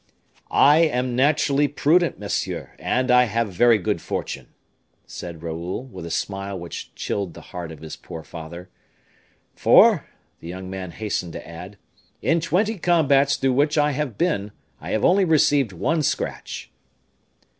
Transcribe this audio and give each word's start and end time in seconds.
"I 0.49 0.79
am 0.79 1.15
naturally 1.15 1.67
prudent, 1.67 2.17
monsieur, 2.17 2.71
and 2.79 3.11
I 3.11 3.25
have 3.25 3.49
very 3.53 3.77
good 3.77 4.01
fortune," 4.01 4.47
said 5.05 5.43
Raoul, 5.43 5.83
with 5.83 6.07
a 6.07 6.09
smile 6.09 6.57
which 6.57 6.95
chilled 6.95 7.35
the 7.35 7.41
heart 7.53 7.71
of 7.71 7.81
his 7.81 7.95
poor 7.95 8.23
father; 8.23 8.67
"for," 9.55 10.07
the 10.39 10.47
young 10.47 10.71
man 10.71 10.89
hastened 10.89 11.33
to 11.33 11.47
add, 11.47 11.77
"in 12.19 12.41
twenty 12.41 12.79
combats 12.79 13.35
through 13.35 13.53
which 13.53 13.77
I 13.77 13.91
have 13.91 14.17
been, 14.17 14.51
I 14.79 14.89
have 14.89 15.05
only 15.05 15.23
received 15.23 15.71
one 15.71 16.01
scratch." 16.01 16.71